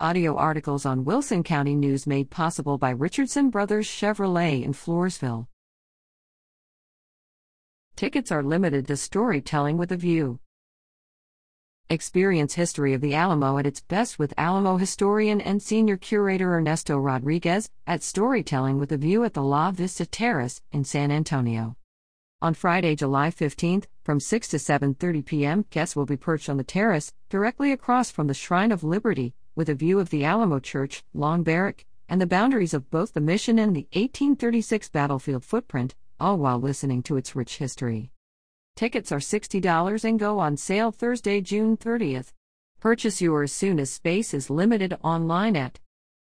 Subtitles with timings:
[0.00, 5.46] Audio articles on Wilson County News made possible by Richardson Brothers Chevrolet in Floresville.
[7.94, 10.40] Tickets are limited to storytelling with a view.
[11.88, 16.98] Experience history of the Alamo at its best with Alamo historian and senior curator Ernesto
[16.98, 21.76] Rodriguez at Storytelling with a View at the La Vista Terrace in San Antonio.
[22.42, 26.64] On Friday, July 15th, from 6 to 7:30 p.m., guests will be perched on the
[26.64, 31.04] terrace directly across from the Shrine of Liberty, with a view of the Alamo Church,
[31.12, 36.38] Long Barrack, and the boundaries of both the mission and the 1836 battlefield footprint, all
[36.38, 38.10] while listening to its rich history.
[38.76, 42.32] Tickets are $60 and go on sale Thursday, June 30th.
[42.80, 45.78] Purchase yours soon as space is limited online at